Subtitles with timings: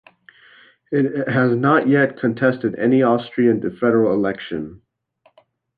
[0.91, 4.81] It has not yet contested any Austrian federal election.